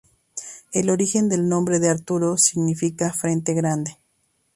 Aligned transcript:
El 0.71 0.89
origen 0.89 1.29
del 1.29 1.47
nombre 1.47 1.77
de 1.77 1.87
Arturo 1.87 2.35
significa 2.35 3.13
frente 3.13 3.53
grande. 3.53 3.99